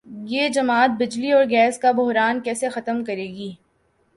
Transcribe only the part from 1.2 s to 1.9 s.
اور گیس